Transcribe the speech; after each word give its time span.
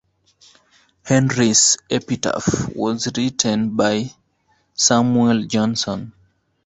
Henry's 1.05 1.77
epitaph 1.87 2.75
was 2.75 3.05
written 3.15 3.75
by 3.75 4.09
Samuel 4.73 5.43
Johnson. 5.43 6.11